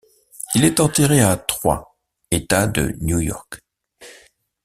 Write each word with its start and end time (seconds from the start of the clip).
Il 0.55 0.65
est 0.65 0.79
enterré 0.79 1.21
à 1.21 1.37
Troy, 1.37 1.95
État 2.31 2.65
de 2.65 2.95
New 3.01 3.19
York. 3.19 3.61